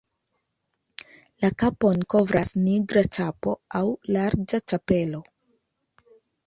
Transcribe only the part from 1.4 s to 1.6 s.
La